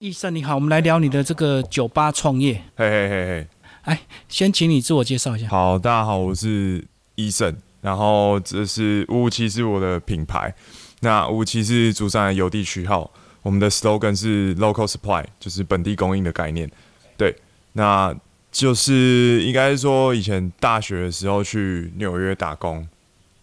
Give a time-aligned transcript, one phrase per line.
[0.00, 2.54] 医生你好，我们来聊你的这个酒吧创业。
[2.74, 3.46] 嘿嘿嘿嘿，
[3.82, 5.46] 哎，先请你自我介绍一下。
[5.48, 6.82] 好，大家好，我是
[7.16, 10.54] 医生，然后这是五五七是我的品牌，
[11.00, 13.10] 那五五七是竹山的邮递区号，
[13.42, 16.70] 我们的 slogan 是 local supply，就是本地供应的概念。
[17.18, 17.36] 对，
[17.74, 18.16] 那
[18.50, 22.88] 就是应该是说以前大学的时候去纽约打工，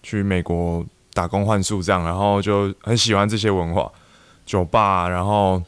[0.02, 0.84] 去美国
[1.14, 3.92] 打工换宿这样，然后就很喜欢这些文化，
[4.44, 5.62] 酒吧，然后。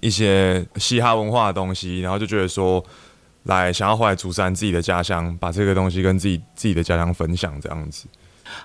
[0.00, 2.82] 一些嘻哈文化的东西，然后就觉得说，
[3.44, 8.06] 来想要回来竹山自己的家乡，把这个东西跟自己自己的家乡分享这样子。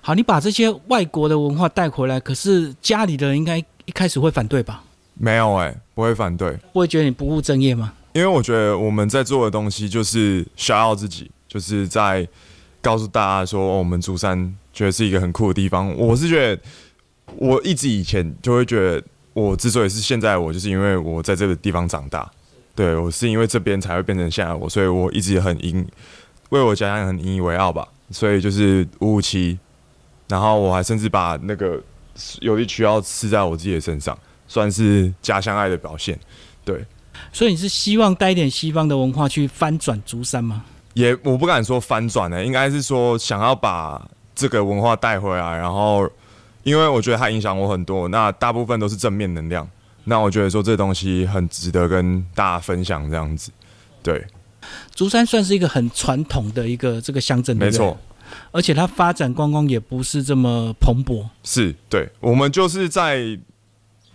[0.02, 4.84] 好，你把这些外国的文化带回来，可是家里的人应该一开始会反对吧？
[5.14, 6.52] 没有哎，不会反对。
[6.74, 7.94] 不会觉得你不务正业吗？
[8.14, 12.28] 因为我觉得我们在做的东西就是想要自己，就是在
[12.82, 15.94] 告诉大家说，我们竹山觉得是一个很酷的地方。
[15.96, 16.62] 我是觉得，
[17.36, 19.04] 我一直以前就会觉得。
[19.40, 22.28] 我之所以是现在我，就是因为我在这个地方长大，
[22.74, 25.88] 对我是因为这边才会变成现在我，所以我一直很引
[26.50, 27.88] 为我家乡很引以为傲吧。
[28.10, 29.60] 所以就是五五七，
[30.28, 31.80] 然后我还甚至把那个
[32.40, 36.20] 有一需要刺在我自己的身上，算是家乡爱的表现。
[36.66, 36.84] 对，
[37.32, 40.66] 所以你是希望带一点西方的文化去翻转竹山吗？
[40.96, 46.10] 也我不敢说翻转呢，应该是说想要把这个文化带回来，然后。
[46.68, 49.66] 因为我觉得它影响我很多，那大部分都是正面能量。
[50.04, 53.50] 那我觉得说这东西很值得跟大家分享，这样子。
[54.04, 54.28] 对，
[54.94, 57.98] 竹山算是一个很传统的一个这个乡镇，没错。
[58.52, 61.26] 而且它发展观光也不是这么蓬勃。
[61.42, 63.40] 是，对，我们就是在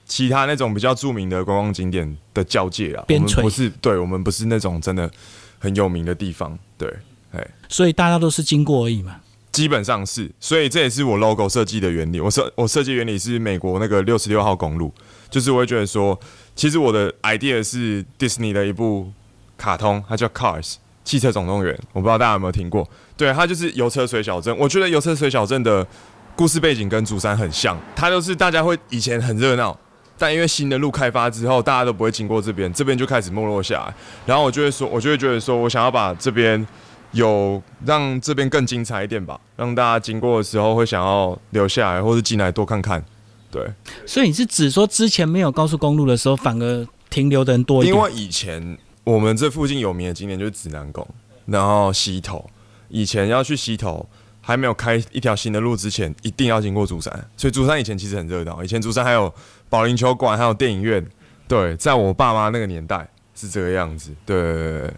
[0.04, 5.10] 其他那种比较著名的观光景点的交界啊，我们不是，对我们不是那种真的
[5.58, 6.58] 很有名的地方。
[6.76, 6.94] 对，
[7.32, 9.16] 哎，所以大家都是经过而已嘛。
[9.52, 12.18] 基本上是，所以这也是我 logo 设计的原理。
[12.18, 14.90] 我设我设计原理是美国那个六十六号公路，
[15.28, 16.18] 就是我会觉得说，
[16.56, 19.12] 其实我的 idea 是 Disney 的一部
[19.58, 22.88] 卡通，它叫 Cars 汽车总动员，我不知道大家有没有听过。
[23.14, 24.56] 对，它就是油车水小镇。
[24.56, 25.86] 我觉得油车水小镇的
[26.34, 29.78] 故事背景跟竹山很像，它就是大家会以前很热闹，
[30.16, 33.94] 但因为新的路开发之后，大家都不会经过这边，这边就开始没落下来。
[34.24, 36.66] 然后我就会说，我就会觉得说我想要把这边。
[37.12, 43.02] 有让这边更精彩一点吧，让大家经过的时候会想要留下来，或者进来多看看。
[43.50, 43.70] 对，
[44.06, 47.94] 所以你是指说之前没有高速公路的时候，反而停留的人多一点？
[47.94, 51.06] 因为以前我们这附近有名的景点就是指南宫，
[51.44, 52.48] 然后溪头。
[52.88, 54.08] 以前要去溪头，
[54.40, 57.12] 还没有开一条新的路之前，一定要经过竹山。
[57.36, 59.30] 所以竹山以前其实很热闹，以前竹山还有
[59.68, 61.06] 保龄球馆，还有电影院。
[61.46, 64.14] 对，在我爸妈那个年代是这个样子。
[64.24, 64.90] 对。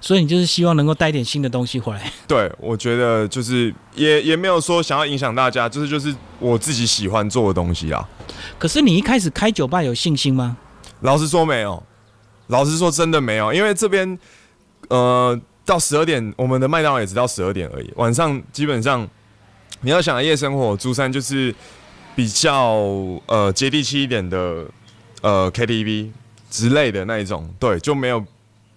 [0.00, 2.12] 所以你就是希望能够带点新的东西回来。
[2.26, 8.08] 对，我觉得就是也也没有说想要影响大家，就是就是我自己喜欢做的东西啊。
[8.58, 10.56] 可是你一开始开酒吧有信心吗？
[11.00, 11.82] 老实说没有，
[12.48, 14.18] 老实说真的没有，因为这边
[14.88, 17.92] 呃到十二点，我们的麦当劳也只到十二点而已。
[17.96, 19.08] 晚上基本上
[19.80, 21.54] 你要想夜生活，珠山就是
[22.14, 22.76] 比较
[23.26, 24.64] 呃接地气一点的
[25.22, 26.10] 呃 KTV
[26.50, 28.24] 之类的那一种，对，就没有。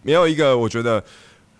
[0.05, 1.03] 没有一个我觉得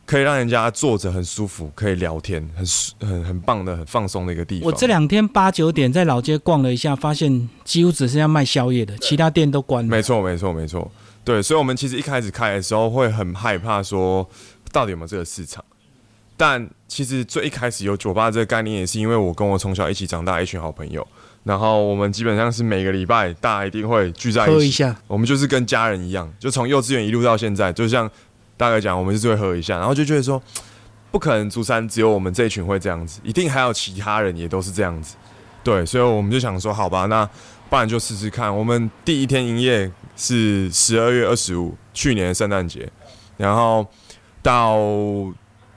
[0.05, 4.67] 可以让人家坐着很舒服，可以聊天，很很很棒的、很放松的一个地方。
[4.67, 9.89] 我这两天八九点在老街逛了一下，发现几乎只剩下卖宵夜的，其他店都关了。
[9.89, 10.91] 没错，没错，没错。
[11.23, 14.29] 对，所以，我们其实一开始开的时候会很害怕，说
[14.71, 15.65] 到底有没有这个市场。
[16.37, 21.07] 但其实最一开始有酒吧这个概念，也是因为我跟我从小一起长大一群好朋友，
[21.43, 28.07] 然后我们基本上是每个礼拜大家一定会聚在一起，我们就是跟家人一样，就从幼稚园一路到现在，就像。
[28.57, 30.41] 大概讲，我们就是会喝一下，然后就觉得说，
[31.11, 35.15] 不可能，竹山只有我们这一群会这样子，一定还有其他人也都是这样子，
[35.63, 37.25] 对，所以我们就想说，好吧，那
[37.69, 38.55] 不然就试试看。
[38.55, 42.89] 我们第一天营业是十二月二十五，去年圣诞节，
[43.37, 43.85] 然后
[44.41, 44.77] 到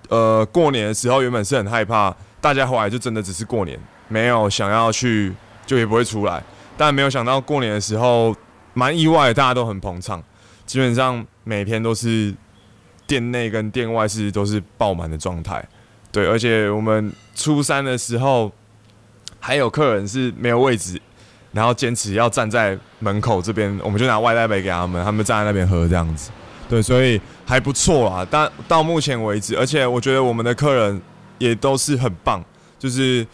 [0.08, 3.78] 呃过年的时候，原本是很害怕，大家后来就真的只是过年，
[4.08, 5.32] 没有想要去，
[5.66, 6.42] 就也不会出来，
[6.76, 8.34] 但没有想到过年的时候
[8.74, 10.22] 蛮意外，大家都很捧场，
[10.66, 12.34] 基本上每天都是。
[13.08, 15.66] 店内跟店外是都是爆满的状态，
[16.12, 18.52] 对，而且我们初三的时候
[19.40, 21.00] 还有客人是没有位置，
[21.52, 26.30] 然后坚持要站在门口这边，我们就拿外带杯给他们，他们站在那边喝这样子，
[26.68, 28.26] 对，所以还不错啊。
[28.30, 31.00] 但到目前为止，而且我觉得我们的客人
[31.38, 32.44] 也都是很棒，
[32.78, 33.26] 就是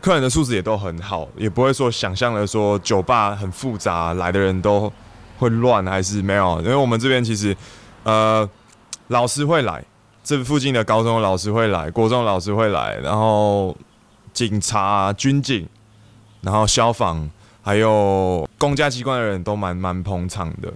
[0.00, 4.92] 客人的素质也都很好，也不会说想象的说酒吧很复杂，来的人都
[5.38, 7.56] 会乱还是没有，因为我们这边其实
[8.02, 8.48] 呃。
[9.10, 9.84] 老师会来，
[10.22, 13.76] 这附近的高中老师会来，国中老师会来，然后
[14.32, 15.66] 警察、军警，
[16.42, 17.28] 然后消防，
[17.60, 20.72] 还有公家机关的人都蛮蛮捧场的。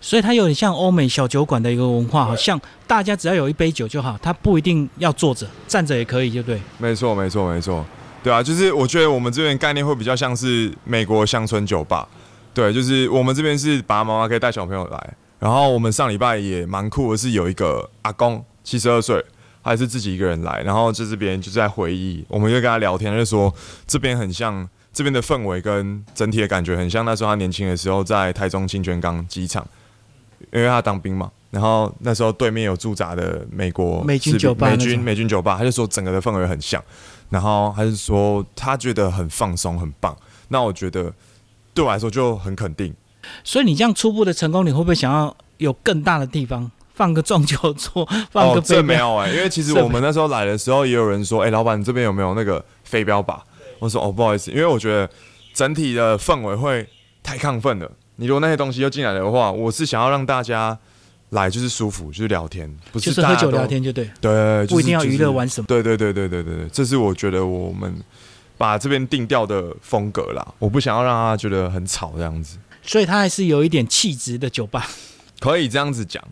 [0.00, 6.60] 所以它有点像欧美小酒馆的一个文化，好像大家只要有一杯酒就好，它不一定要坐着，站着也可以，对不对？
[6.78, 7.84] 没错，没错，没错。
[8.22, 12.06] 对啊，就是我觉得我们这边概念会比较像是美国乡村酒吧。
[12.54, 19.20] 对，就是我们这边是爸爸妈妈可以带小朋友来，然后我们上礼拜也蛮酷的，是有一个阿公七十二岁，
[19.60, 23.52] 还是自己一个人来，然后在这边就在回忆，我们就跟他聊天，就说
[23.84, 29.66] 这边很像这边的氛围跟整体的感觉很像那时候他年轻的时候在台中清泉岗机场，
[30.52, 36.80] 因为他当兵嘛，然后那时候对面有驻扎的美国美军酒吧，美军美军酒吧，他就说整个的氛围很像，
[37.30, 40.16] 然后他就说他觉得很放松很棒，
[40.46, 41.12] 那我觉得。
[41.74, 42.94] 对我来说就很肯定，
[43.44, 53.38] 所以你这样初步的成功，你会不会想要有更大的地方放个撞球桌， 放个飞这没有哎，因为 其实我们那时候来的时候，也有人说，哎，老板你这边有没有那个飞镖靶？
[53.78, 55.08] 我说哦，不好意思，因为我觉得
[55.54, 56.86] 整体的氛围会
[57.22, 57.90] 太亢奋了。
[58.16, 60.76] 你如果那些东西又进来的话，我是想要让大家
[61.30, 67.94] 来就是舒服，就是聊天，不是喝酒聊天就对，对，不一定要娱乐玩什么，对对对对对对对，这是我觉得我们。
[68.58, 74.88] 把这边定调的风格啦，我不想要让他觉得很吵这样子，所以他还是有一点气质的酒吧，
[75.40, 76.22] 可以这样子讲。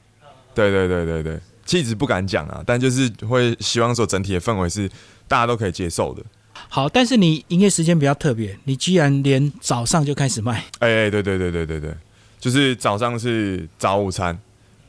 [0.55, 4.89] 对对对对对，气质不敢讲啊，但就是会希望说整体的氛围是
[5.29, 6.23] 大家都可以接受的。
[6.69, 10.65] 好，但是你营业时间比较特别，你居然连早上就开始卖？
[10.81, 11.95] 哎哎，对对对对对对，
[12.39, 14.39] 就是早上是早午餐，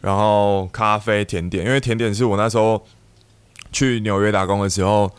[0.01, 2.83] 然后咖啡、甜点，因为甜点是我那时候
[3.71, 5.09] 去纽约打工的时候，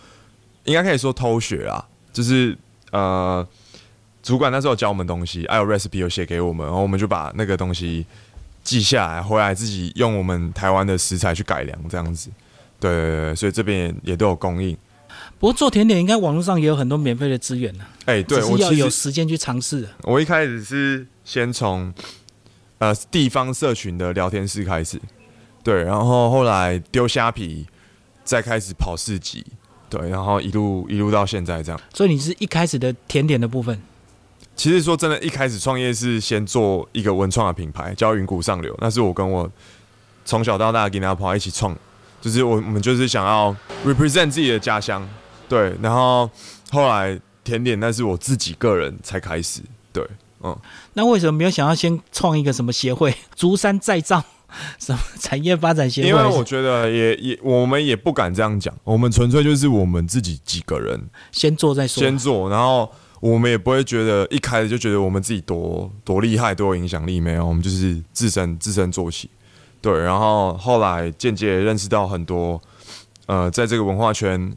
[0.64, 1.86] 应该可以说偷学啦。
[2.12, 2.56] 就是
[2.90, 3.46] 呃，
[4.22, 8.06] 主管那时候教我们东西，还有 recipe 有写给我们，然后我们就把那个东西
[8.62, 12.30] 记下来，回来自己用我们台湾的食材去改良，这样子。
[12.78, 14.76] 对对对，所以这边也都有供应。
[15.38, 17.84] 不过做甜点应该网络上也有很多免费的资源呢。
[18.04, 19.88] 哎，对，我要有时间去尝试。
[20.02, 21.92] 我一开始是先从
[22.78, 25.00] 呃地方社群的聊天室开始，
[25.64, 27.66] 对，然后后来丢虾皮，
[28.24, 29.44] 再开始跑市集。
[29.88, 33.78] 对，然后一路一路到现在这样，所以你是一开始的甜点的部分。
[34.62, 38.72] 其实说真的，一开始创业是先做一个文创的品牌，叫云谷上流。
[38.80, 39.50] 那是我跟我
[40.24, 41.76] 从小到大跟阿婆一起创，
[42.20, 43.52] 就是我我们就是想要
[43.84, 45.04] represent 自己的家乡。
[45.48, 46.30] 对，然后
[46.70, 49.60] 后来甜点那是我自己个人才开始。
[49.92, 50.06] 对，
[50.44, 50.56] 嗯。
[50.92, 53.12] 那为什么没有想要先创一个什么协会？
[53.34, 54.22] 竹山再造？
[54.78, 56.08] 什么产业发展协会？
[56.08, 61.00] 因为我觉得也也我们也不敢这样讲，我们纯粹就是我们自己几个人
[61.32, 62.88] 先做再说，先做，然后
[63.22, 69.30] 我们也不会觉得一开始就觉得我们自己多多厉害，多有影响力没有，我们就是自身自身做起，
[69.80, 72.60] 对，然后后来间接认识到很多
[73.26, 74.52] 呃在这个文化圈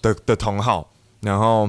[0.00, 0.88] 的的同好，
[1.22, 1.68] 然后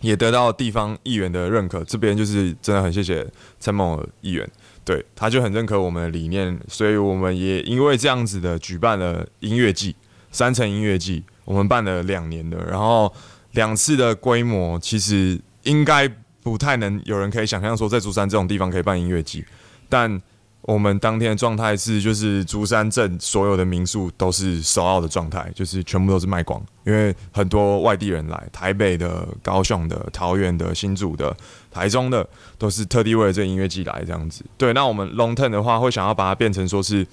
[0.00, 3.24] 也得到地方议员的认可，这边就是真的很谢谢
[3.60, 4.50] 陈某议员。
[4.84, 9.94] 对，他就很认可我们的理念，所以我们也因为这样子的举办了音乐季，
[10.32, 13.12] 三层音乐季，我们办了两年的，然后
[13.52, 16.08] 两次的规模，其实应该
[16.42, 19.44] 不太能有人可以想象说，在竹山这种地方可以办音乐季，
[19.88, 20.20] 但。
[20.62, 31.34] 我们当天的状态是，就是竹山镇所有的民宿都是首奥的状态，就是全部都是卖光，因为很多外地人来，台北的、高雄的、桃园的、新竹的、
[31.70, 32.28] 台中的，
[32.58, 34.44] 都是特地为了这音乐季来这样子。
[34.58, 37.06] 对，那我们 long term 的话，会想要把它变成说是，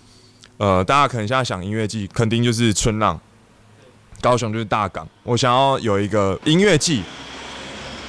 [0.57, 3.17] 呃，大家可能现在想音乐季，肯定就是春浪，
[4.19, 5.07] 高雄就是大港。
[5.23, 7.01] 我想要有一个音乐季，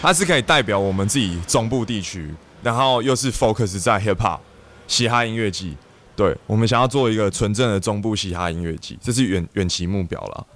[0.00, 4.38] 它是可以代表我们自己中部地区，然后又是 focus 在 hip hop。
[4.87, 5.76] 嘻哈音乐季，
[6.17, 10.47] 对我们想要做一个纯正的中部嘻哈音乐季，这是远远期目标了。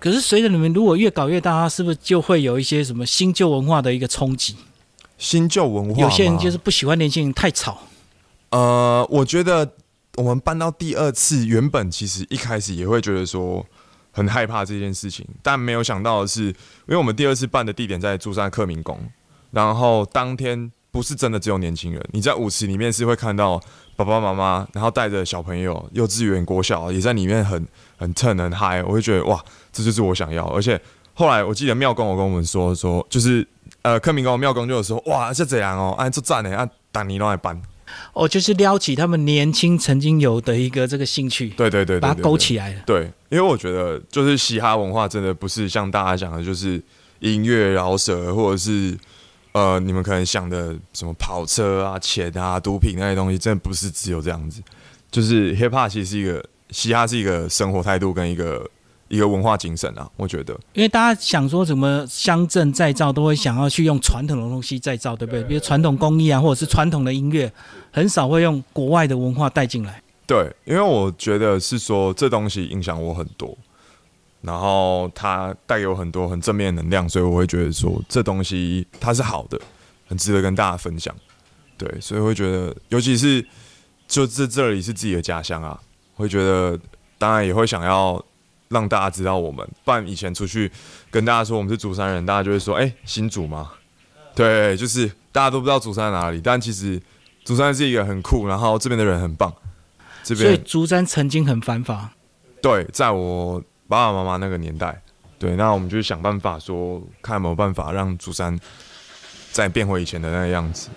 [0.00, 4.56] 可是随着你们如果越搞越大，它是不是就会有一些什么新旧文化的一个冲击？
[5.18, 7.78] 新旧文化，有些人就是不喜欢年轻人太吵。
[8.48, 9.70] 呃，我觉得
[10.16, 13.64] 我们搬到第二次，原本其实一开始也会觉得说
[14.12, 16.54] 很害怕这件事情，但没有想到的是，因
[16.88, 18.98] 为我们第二次办的地点在珠山克明宫，
[19.50, 20.70] 然后当天。
[20.92, 23.60] 不是真的只有年轻人，你在舞池里面是会看到
[23.94, 27.64] 爸爸妈妈，然后带着小朋友，幼稚园、国小也在里面很
[27.96, 29.40] 很蹭很嗨，我会觉得哇，
[29.70, 30.44] 这就是我想要。
[30.48, 30.76] 而且
[31.14, 33.46] 后来我记得庙公我跟我们说说，就是
[33.82, 37.62] 呃，克明宫庙公就有说哇，是这样哦，按这赞呢，按打尼诺来搬，
[38.12, 42.82] 哦，就是撩起他们年轻曾经有的一个这个兴趣，对对对，把它勾起来了。
[42.86, 46.82] 对，因为我觉得就是嘻哈文化真的不是像大家讲的，就是
[47.20, 48.96] 音乐饶舌或者是。
[49.52, 54.62] 呃，你们可能想的什么跑车啊、钱啊、毒品那些东西，真的不是只有这样子。
[55.10, 58.64] 就是 hip hop 其实是一个嘻哈，是一个生活态度跟一个
[59.10, 60.54] 一个文化精神啊，我觉得。
[60.72, 65.42] 因为大家想说什么乡镇再造，都会想要去用传统的东西再造，对不对？
[65.42, 67.52] 比如传统工艺啊，或者是传统的音乐，
[67.90, 70.00] 很少会用国外的文化带进来。
[70.26, 73.58] 对，因为我觉得是说这东西影响我很多，
[74.42, 79.60] 然后它带给我很多很正面能量，所以我会觉得说这东西它是好的，
[80.06, 81.12] 很值得跟大家分享。
[81.76, 83.44] 对，所以会觉得，尤其是
[84.06, 85.80] 就这这里是自己的家乡啊，
[86.14, 86.78] 会觉得
[87.18, 88.24] 当然也会想要
[88.70, 89.66] 让大家知道我们。
[89.84, 90.70] 不然以前出去
[91.10, 93.72] 跟大家说我们是竹山人，大家就会说：“哎，新竹吗？”
[94.34, 97.00] 对，就是大家都不知道竹山哪里，但其实
[97.44, 99.52] 竹山是一个很酷，然后这边的人很棒。
[100.22, 102.10] 这边所以边竹山曾经很繁华，
[102.62, 105.02] 对，在我爸爸妈妈那个年代，
[105.38, 108.56] 对，那我们就想办法说，看有没有办法让竹山
[109.50, 110.90] 再变回以前的那个样子。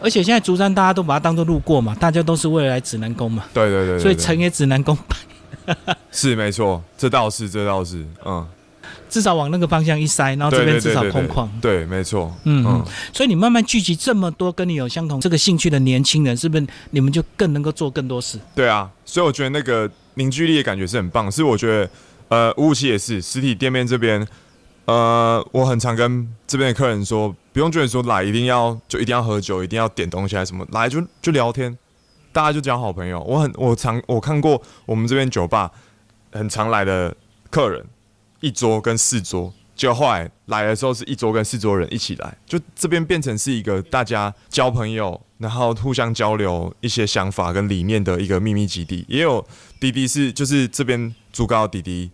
[0.00, 4.96] 而且现在竹山大家都把它当做路过嘛，大家都是为了来指南宫嘛，对对对对所以对成也指南宫，
[6.12, 8.46] 是没错，这倒是，这倒是，嗯，
[9.08, 11.48] 至少往那个方向一塞，然后这边至少空旷。
[11.60, 18.38] 对，没错，嗯嗯嗯，所以你慢慢聚集这么多跟你有相同这个兴趣的年轻人，是不是你们就更能够做更多事？
[18.54, 21.30] 对啊，所以我觉得那个凝聚力的感觉是很棒。
[21.30, 21.90] 是我觉得，
[22.28, 24.26] 呃，五五七也是实体店面这边，
[24.86, 31.76] 呃，我很常跟这边的客人说，不用觉得说来一定要就一定要喝酒，一定要点东西还是什么，来就就聊天，
[32.36, 33.18] 大家就交好朋友。
[33.22, 35.72] 我很我常我看过我们这边酒吧
[36.32, 37.16] 很常来的
[37.50, 37.82] 客人，
[38.40, 39.50] 一桌跟四桌。
[39.74, 49.06] 就后来来的时候是一桌跟四桌人一起来，就这边变成是一个大家交朋友，然后互相交流一些想法跟理念的一个秘密基地。
[49.08, 49.42] 也有
[49.80, 52.10] 弟弟是就是这边主高弟弟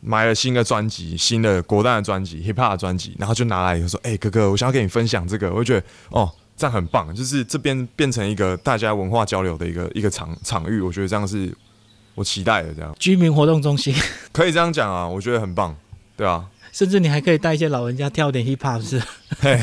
[0.00, 11.54] 买了新的专辑，新的国蛋的专辑，hip hop 的专辑，然后就拿来以后说：“哎、哥哥，我想要跟你分享这个。”我就觉得哦，这样很棒，就是这边变成一个大家文化交流的一个一个场场域，我觉得这样是
[12.14, 13.94] 我期待的，这样居民活动中心，
[14.32, 15.76] 可以这样讲啊，我觉得很棒，
[16.16, 16.46] 对啊。
[16.72, 19.02] 甚至你还可以带一些老人家跳点 hip hop，是
[19.40, 19.58] 嘿，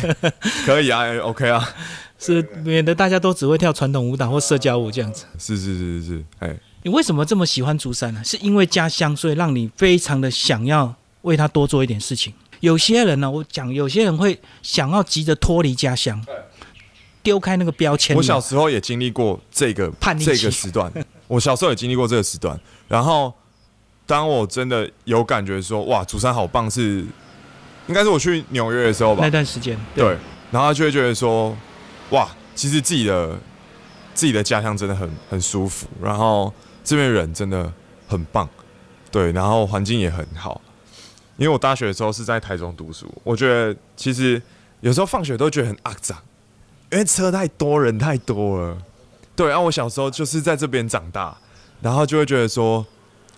[0.66, 1.64] 可以啊哎，OK 啊，
[2.18, 5.26] 是，免得大家都只会跳传统舞蹈或社交舞这样子。
[5.38, 8.22] 是是是是是，哎，你为什么这么喜欢竹山呢？
[8.24, 12.34] 是因为家乡，所以让你非常的想要为他多做一点事情。
[12.62, 16.20] 有些人呢，我讲，有些人会想要急着脱离家乡，
[17.24, 18.16] 丢开那个标签。
[18.16, 20.92] 我小时候也经历过这个叛逆这个时段，
[21.28, 22.60] 我小时候也经历过这个时段。
[22.88, 23.34] 然后，
[24.06, 27.06] 当我真的有感觉说，哇，竹山好棒是，
[27.88, 29.24] 应该是我去纽约的时候吧。
[29.24, 30.16] 那，段时间，对，
[30.52, 31.58] 然后就会觉得说，
[32.10, 33.40] 哇，其实自己的
[34.14, 36.54] 自己的家乡真的很很舒服，然后
[36.84, 37.72] 这边人真的
[38.08, 38.48] 很棒，
[39.10, 40.62] 对，然后环境也很好。
[41.38, 44.40] 因为我大学的时候是在台中读书，我觉得其实
[44.82, 46.16] 有时候放学都觉得很肮脏，
[46.94, 48.78] 因为车太多，人太多了。
[49.36, 51.36] 对，然后我小时候就是在这边长大，
[51.82, 52.86] 然后就会觉得说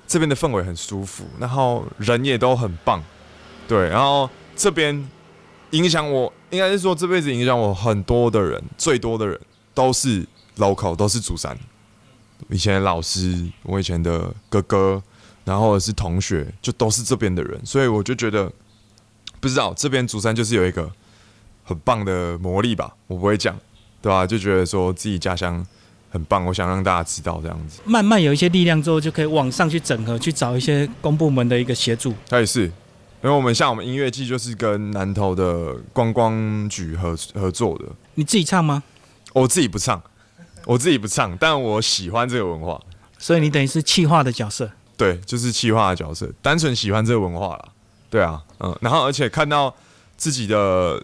[0.05, 3.01] 这边的氛围很舒服，然后人也都很棒，
[3.65, 5.09] 对，然后这边
[5.69, 9.39] 影响我，应该是说这辈子影响我很多的人，最多的人
[9.73, 11.57] 都是 local，都是竹山。
[12.49, 15.01] 以前老师，我以前的哥哥，
[15.45, 18.51] 然后是同学，就都是这边的人，所以我就觉得，
[19.39, 20.91] 不知道这边竹山就是有一个
[21.65, 23.53] 很棒的魔力吧，我不会讲，
[24.01, 25.65] 对吧、就觉得说自己家乡
[26.09, 27.81] 很棒，我想让大家知道这样子。
[27.83, 32.13] 慢慢有一些力量之后，就可以往上去整合，去找一些公部门的一个协助。
[32.29, 32.71] 他也是，因
[33.23, 38.83] 为我们像我们音乐季就是跟南投的观光局合合作的，你自己唱吗？
[39.33, 40.01] 我自己不唱，
[40.65, 42.79] 我自己不唱，但我喜欢这个文化。
[43.17, 44.71] 所以你等于是气化的角色。
[44.95, 47.69] 对，就是气化的角色，单纯喜欢这个文化了。
[48.09, 49.73] 对啊，嗯，然后而且看到
[50.15, 51.03] 自己的，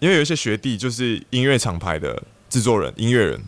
[0.00, 3.40] 因为有一些学弟就是音乐厂牌的制作人、音乐人，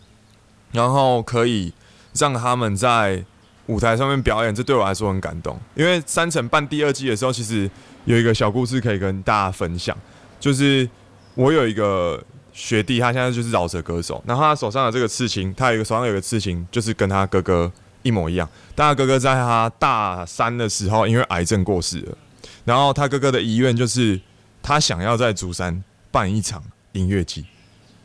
[0.71, 1.73] 然后可以
[2.13, 3.23] 让他们在
[3.67, 5.57] 舞台上面表演，这对我来说很感动。
[5.75, 7.69] 因为三城办第二季的时候，其实
[8.05, 9.97] 有一个小故事可以跟大家分享，
[10.39, 10.89] 就是
[11.35, 18.49] 我有一个学弟，他现在就是饶舌歌手，然后他手上的这个刺青，他有一个手上有一个刺青，就是跟他哥哥一模一样。
[18.75, 22.17] 但他哥哥在他大三的时候因为癌症过世了，
[22.65, 24.19] 然后他哥哥的遗愿就是
[24.61, 25.81] 他想要在竹山
[26.11, 27.45] 办一场音乐季。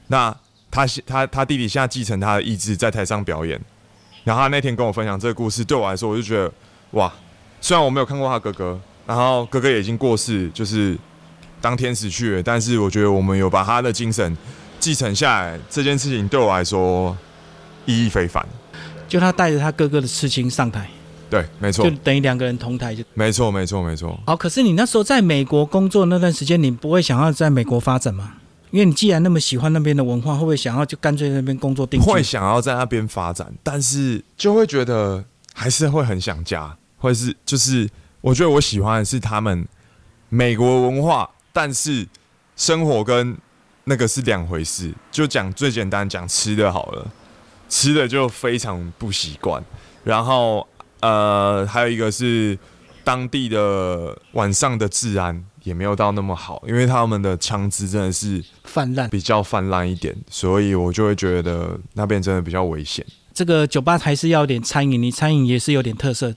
[0.06, 0.34] 那
[0.70, 3.60] 他他他弟弟现在继承他的意志，在台上表演。
[4.24, 6.52] 然后他那天跟我分享这个故事，对我来说，我就觉得
[6.92, 7.12] 哇，
[7.60, 10.98] 虽然我没有看过他哥哥，然后哥哥也已经过世，就是
[11.60, 14.36] 当天死去了，但是我觉得我们有把他的精神
[14.80, 17.16] 继承下来，这件事情对我来说
[17.84, 18.44] 意义非凡。
[19.08, 20.90] 就他带着他哥哥的刺青上台，
[21.28, 24.18] 对，没错就，等于两个人同台就没错，没错，没错。
[24.26, 24.36] 好。
[24.36, 28.34] 可是你那时候在美国工作那段时间，你不会想要在美国发展吗？
[28.70, 32.06] 因为你既然那么喜欢那边的文化，会不会想要就干脆在那边工作定居？
[32.06, 37.88] 会想要在那边发展，但是就会觉得还是会很想家，或是就是
[38.20, 39.66] 我觉得我喜欢的是他们
[40.28, 42.06] 美国文化，但是
[42.56, 43.36] 生活跟
[43.84, 44.92] 那个是两回事。
[45.10, 47.06] 就讲最简单，讲吃的好了，
[47.68, 49.64] 吃的就非常不习惯。
[50.04, 50.66] 然后
[51.00, 52.58] 呃，还有一个是
[53.04, 59.08] 当地的晚上的治安也没有到那么好，因为他们的枪支真的是泛滥。
[59.10, 63.04] 比较泛滥一点，所以我就会觉得那边真的比较危险。
[63.34, 66.34] 这个酒吧还是要点餐饮，你餐饮也是有点特色，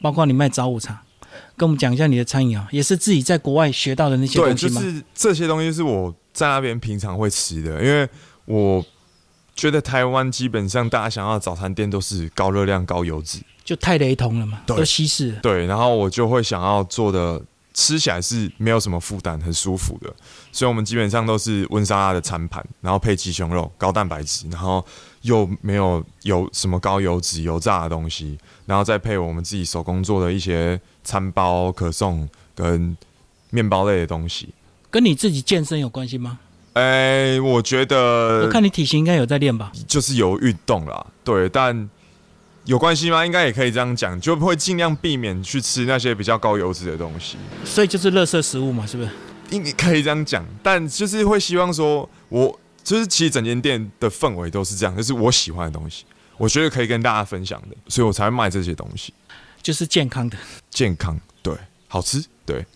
[0.00, 1.02] 包括你卖早午茶，
[1.56, 4.80] 跟我们讲一下你的餐饮啊，也是自己在国外学到的那些，东西吗？
[4.80, 8.08] 就是这些东西是我在那边平常会吃的，因为
[8.46, 8.82] 我
[9.54, 15.30] 觉得台湾基本上大家想要的早餐店都是高热量、高油脂，就太雷同了嘛，对都稀释。
[15.42, 17.38] 对，然后我就会想要做的
[17.74, 20.10] 吃起来是没有什么负担、很舒服的，
[20.50, 24.82] 所以我们基本上都是温莎拉的餐盘，然后配鸡胸肉、高蛋白质，然后
[25.20, 32.96] 又没有有什么高油脂、油炸的东西，然后再配我们自己手工做的一些餐包、可颂跟
[33.50, 34.48] 面包类的东西。
[34.88, 36.38] 跟你自己健身有关系吗？
[36.72, 39.70] 哎、我觉得我看你体型应该有在练吧？
[39.86, 41.90] 就是有运动啦，对，但
[42.68, 43.24] 有关系吗？
[43.24, 47.38] 应该也可以这样讲，就会尽量避免去吃那些比较高油脂的东西。
[47.64, 49.08] 所以就是垃圾食物嘛，是不是？
[49.48, 56.04] 应可以这样讲，但就是会希望说，我就是其实整间店的氛围都是这样，就是我喜欢的东西，
[56.36, 59.14] 我觉得可以跟大家分享的，所以我才会卖这些东西，
[59.62, 60.36] 就是健康的。
[60.68, 61.54] 健康，对，
[61.86, 62.66] 好吃，对，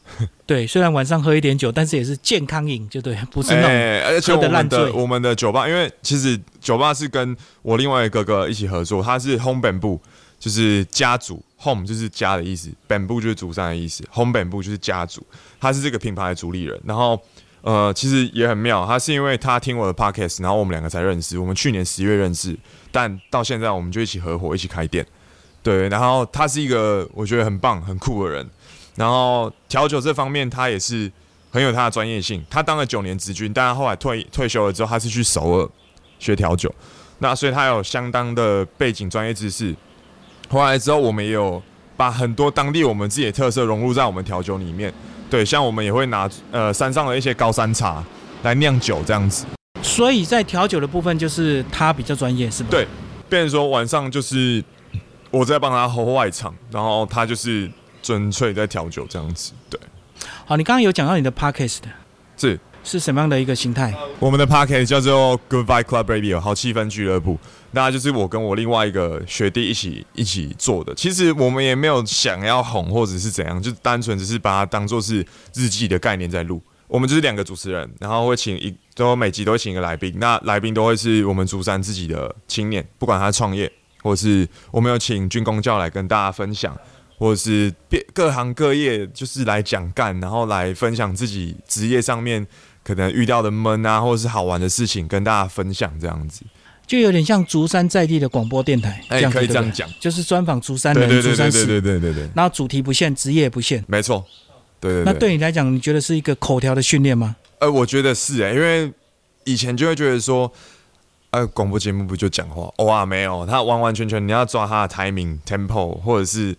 [0.47, 9.99] 对，虽然晚上喝一点酒，但是也是健康饮，就对， 不是那种、哎而且我们得烂醉的我们的酒吧，因为其实酒吧是跟我另外一个哥哥一起合作，他是 home bamboo，
[10.39, 15.27] 就是家族，home 就是家的意思，bamboo 就是竹山的意思，home bamboo 就是家族，
[15.61, 17.21] 他是这个品牌的主理人，然后。
[17.65, 21.39] 呃，其实也很妙，他是因为他听我的 podcast，然后我们两个才认识。
[21.39, 22.59] 我们去年十月认识，
[22.91, 25.07] 但到现在我们就一起合伙，一起开店。
[25.63, 28.45] 对，然后他是一个我觉得很棒、很酷的人。
[28.95, 31.11] 然后调酒这方面，他也是
[31.51, 32.45] 很有他的专业性。
[32.51, 35.69] 他当了九年职军，但他后来退退休了之后，他是去首尔
[36.19, 36.73] 学调酒。
[37.19, 39.75] 那所以他有相当的背景、专业知识。
[40.49, 41.63] 后来之后，我们也有
[41.97, 44.93] 把很多当地我们自己的特色融入在我们调酒里面。
[45.31, 48.05] 对，像我们也会拿呃山上的一些高山茶
[48.43, 49.47] 来酿酒这样子。
[49.81, 52.69] 所以在调酒的部分，就是他比较专业，是吧？
[52.71, 52.87] 对
[53.29, 54.63] 变成说晚上就是
[55.31, 57.71] 我在帮他吼外场，然后他就是
[58.03, 59.53] 纯粹在调酒这样子。
[59.71, 59.81] 对，
[60.45, 61.89] 好，你刚刚有讲到你的 podcast 的
[62.37, 63.95] 是是什么样的一个形态？
[64.19, 67.39] 我们的 p a r k e t 叫做 Good Vibe Club Radio，好气氛俱乐部。
[67.71, 70.93] 那就是我跟我另外一个学弟一起一起做的。
[70.95, 76.61] 其实我们也没有想要哄或者是怎样，就单纯只是把它当做是日记的概念在录。
[76.89, 83.71] 我们就是两个主持人，然后会请一都每集都会请一个来宾，那来宾都会是我们竹山自己的青年，不管他创业，
[84.03, 86.77] 或是我们有请军工教来跟大家分享，
[87.23, 92.45] 或者是别各行各业就是来讲干，然后来分享自己职业上面
[92.83, 96.43] 可能遇到的闷啊，或者是好玩的事情跟大家分享这样子。
[96.85, 99.89] 就有点像竹山在地的广播电台，哎、可以这样讲。
[100.01, 103.85] 就是专访竹山人、对对对对对竹山市，对对对对，然后主题不限，职业也不限。
[103.87, 104.27] 没错，
[104.81, 107.37] 对对那对你来讲，你觉得是一个口条的训练吗？
[107.61, 108.93] 呃，我觉得是哎、因为
[109.45, 110.53] 以前就会觉得说，
[111.31, 112.69] 呃，广播节目不就讲话？
[112.85, 116.55] 哇，没有，他完完全全你要抓他的 timing、tempo，或者是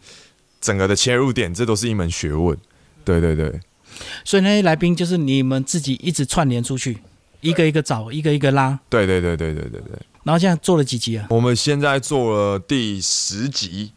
[0.64, 2.58] 整个的切入点，这都是一门学问。
[3.04, 3.60] 对对对，
[4.24, 6.98] 所以那些来宾就是你们自己一直串联出去，
[7.42, 10.00] 一个一个找，一个一个拉，对对对对对对对。
[10.24, 11.28] 然后现在做了几集啊？
[11.30, 13.92] 我们现在做了第十集，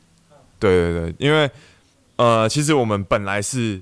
[0.59, 1.49] 对对对，因为
[2.17, 3.81] 呃，其实我们本来是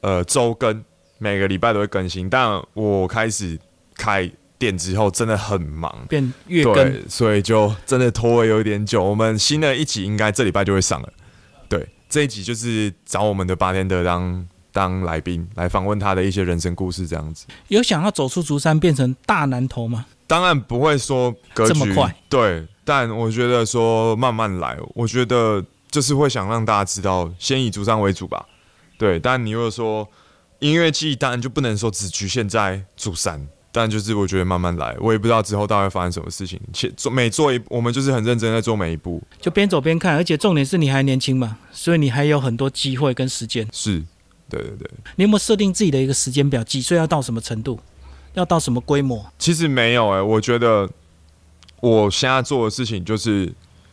[0.00, 0.82] 呃周更，
[1.18, 3.58] 每个礼拜都会更新，但我开始
[3.96, 9.04] 开店之后真的很忙，变月更，对，所以就真的拖了有点久。
[9.04, 11.12] 我们新的一集应该这礼拜就会上了。
[11.70, 17.46] 对，这一集就是找我们的八天的当当来宾来访问他的一些人生故事，这样子。
[17.68, 20.04] 有想要走出竹山变成大南头吗？
[20.26, 28.44] 当然不会说格局这么快，对，但我觉得说慢慢来，我觉得就是会想让大家知道，先以竹山为主吧。
[28.98, 30.08] 对，但你如果说
[30.58, 36.60] 音乐季，当然就不能说只局限在竹山，但就是我觉得慢慢来，我也不知道之后到底会发生什么事情。
[36.72, 43.66] 且做每做一，我们就是很认真在做每一步，就边走边看，而且重点是你还年轻嘛，所以你还有很多机会跟时间。
[43.72, 44.02] 是，
[44.48, 44.90] 对对对。
[45.16, 46.64] 你有没有设定自己的一个时间表？
[46.64, 47.78] 几岁要到什么程度？
[48.34, 49.24] 要到什么规模？
[49.38, 50.88] 其实没有哎、我觉得
[51.80, 53.52] 我现在做的事情就是，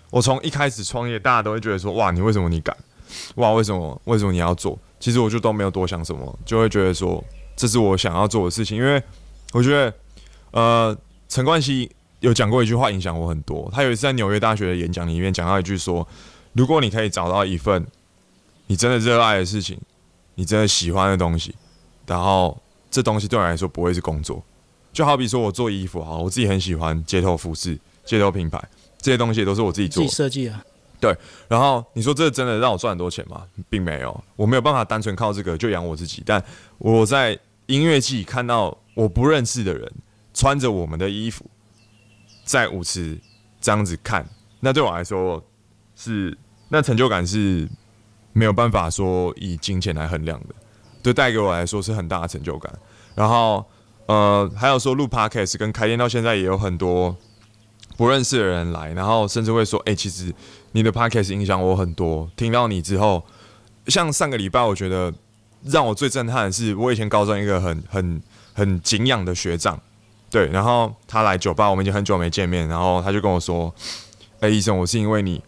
[0.10, 2.76] 我从一开始创业，大家都会觉得说，哇，你为什么你敢？
[3.36, 4.78] 哇，为什么为什么你要做？
[5.00, 7.24] 其实我就都没有多想什么，就会觉得说，
[7.56, 8.78] 这是我想要做的事情。
[8.78, 9.02] 因为
[9.58, 9.92] 我觉得，
[10.52, 10.96] 呃，
[11.28, 11.90] 陈冠希
[12.20, 13.68] 有讲过一句话，影响我很多。
[13.74, 16.08] 他有一次在纽约大学的演讲里面讲到一句说，
[16.54, 17.84] 如果你可以找到一份
[18.68, 19.76] 你真的热爱的事情，
[20.36, 21.56] 你真的喜欢的东西，
[22.06, 22.56] 然后
[22.92, 24.44] 这东西对我来说不会是工作。
[24.94, 28.64] 就好比说我做衣服哈，我自己很喜欢街头服饰、街头品牌
[29.02, 30.16] 这些东西，都是我自己做自己。
[30.16, 30.64] 设计啊，
[31.00, 31.18] 对
[31.48, 33.42] 然后你说这真的让我赚很多钱吗？
[33.72, 36.22] 并没有，我没有办法单纯靠这个就养我自己。
[36.24, 36.44] 但
[36.78, 37.36] 我在
[37.68, 39.92] 音乐季看到我不认识的人
[40.34, 41.46] 穿着我们的衣服
[42.44, 43.20] 在舞池
[43.62, 44.28] 这样子看，
[44.60, 45.44] 那对我来说
[45.96, 46.38] 是
[46.70, 47.68] 那成就感是
[48.34, 50.56] 没有办法说以金钱来衡量的，
[51.04, 52.74] 对，带给我来说是很大的成就感。
[53.16, 53.66] 然后
[54.06, 57.16] 呃，还有说录 podcast 跟开店到现在也有很多
[57.98, 60.34] 不认识的人来，然后甚至会说，哎、其实
[60.72, 62.30] 你的 podcast 影响我很多。
[62.36, 63.26] 听到你之后，
[63.88, 65.14] 像上个礼拜，我觉得
[65.64, 68.22] 让我最震撼的是，我以前高中一个很很
[68.54, 69.80] 很敬仰的学长，
[70.30, 73.74] 对，然后他来酒吧，我们已经很久没见面，然后他就跟我说，
[74.40, 75.42] 哎、医生，我是因为你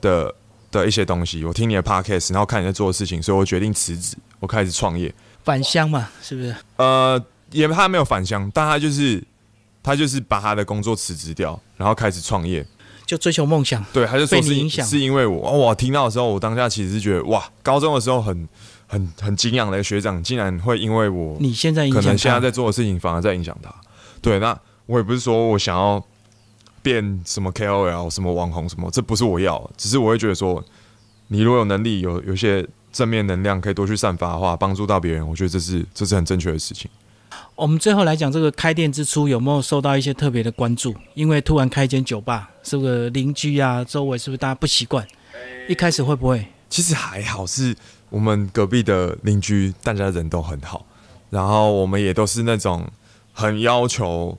[0.00, 0.34] 的
[0.70, 5.12] 的一些东西，我听你的 podcast，然后看你在做的事情，所以我决定辞职，我开始创业。
[5.42, 6.54] 返乡嘛，是不是？
[6.76, 9.22] 呃，也他没有返乡，但他就是
[9.82, 12.66] 他就是把他的工作辞职掉，然后开始创业。
[13.06, 18.48] 就追求梦想，对，他就说是影响是因为我，哦，我听到的时候，我当下其实是觉得哇，高中的时候很
[18.94, 23.74] 很很敬仰的学长，竟然会因为我你现在可能现在在做的事情反而在影响他。
[24.22, 26.00] 对，那我也不是说我想要
[26.80, 30.64] 变什么 KOL、什么网红什么，这不是我要，只是我会觉得说，
[31.26, 36.88] 你如果有能力，有有些正面能量可以多去散发的话，帮助到别人，我觉得这是这是很正确的事情。
[37.56, 40.94] 我们最后来讲，这个开店之初有没有受到一些特别的关注？
[41.14, 45.04] 因为突然开一间酒吧，是不是邻居啊、周围是不是大家不习惯？
[45.68, 46.46] 一开始会不会？
[46.70, 47.74] 其实还好，是
[48.10, 50.86] 我们隔壁的邻居，大家人都很好，
[51.30, 52.86] 然后我们也都是那种
[53.32, 54.38] 很要求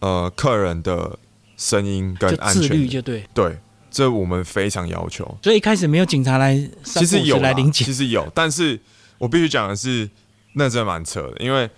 [0.00, 1.18] 呃客人的
[1.56, 3.24] 声音跟自安全的，律就对。
[3.32, 3.58] 对，
[3.90, 5.38] 这我们非常要求。
[5.42, 8.78] 所以一开始没有警察来其实有来临检其，实有，但是
[9.18, 10.08] 我必须讲的是，
[10.54, 11.70] 那真蛮扯的，因为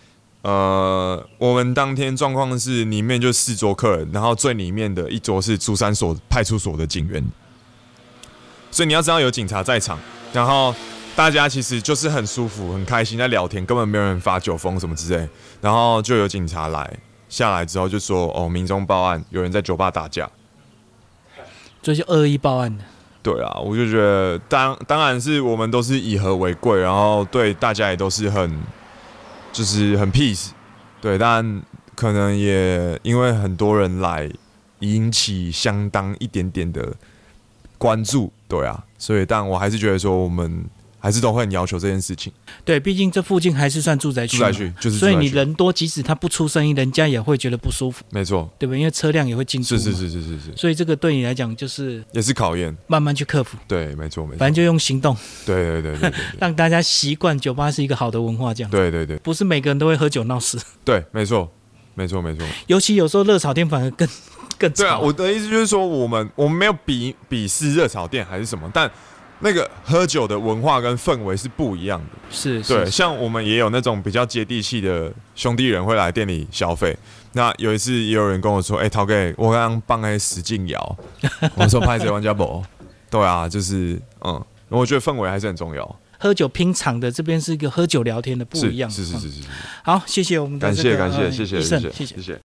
[0.42, 7.22] 呃，我们当天状况是里面就四桌客人，然后最里面的一桌是珠山所派出所的警员，
[8.70, 9.98] 所以你要知道有警察在场，
[10.32, 10.74] 然后
[11.18, 15.28] 大家其实就是很舒服、很开心在聊天，根本没有人发酒疯什么之类，
[15.60, 16.88] 然后就有警察来。
[17.28, 20.30] 下来之后就说：“哦，民众报案，有人在酒吧打架。”
[21.82, 22.84] 所以就恶意报案的。
[23.20, 28.56] 对啊，我就觉得当当然是我们都是以和为贵，然后对大家也都是很
[29.52, 30.50] 就是很 peace，
[31.00, 31.60] 对，但
[31.96, 34.30] 可能也因为很多人来
[34.78, 36.94] 引起相当一点点的
[37.76, 40.64] 关注，对啊，所以但我还是觉得说我们
[40.98, 42.32] 还是都会很要求这件事情，
[42.64, 48.76] 对，毕竟这附近还是算住宅区，住宅区就是住所以你人多，即使他不出声音，人家也会觉得不舒服，没错，对吧？
[48.76, 49.76] 因为车辆也会进出。
[49.76, 55.16] 是是是是是是，所以这个对你来讲就是也是考验，慢慢去克服，对，没错没错，反正就用行动。
[55.46, 59.16] 对对对让大家习惯酒吧是一个好的文化，这样对对对。
[59.18, 61.50] 不是每个人都会喝酒闹事，对，没错。
[61.94, 62.46] 没错没错。
[62.68, 64.08] 尤其有时候热炒店反而更
[64.56, 65.00] 更对啊，吵。
[65.00, 68.88] 我的意思就是说，我们我们没有鄙鄙视热炒店还是什么，但
[69.40, 72.18] 那个喝酒的文化跟氛围是不一样的。
[72.30, 76.96] 是是对，像我们也有那种比较接地气的兄弟人会来店里消费。
[77.32, 80.98] 那有一次也有人跟我说：“哎、陶哥，我刚刚帮哎使劲摇。
[81.54, 82.62] ”我说：“拍谁玩家宝？”
[83.10, 85.96] 对啊，就是嗯，我觉得氛围还是很重要。
[86.20, 89.48] 喝酒拼场的这边是一个喝酒聊天的不是一样，嗯是是是是是，
[89.84, 92.20] 好，谢谢我们的感谢感谢，谢谢谢谢谢。
[92.20, 92.36] 谢。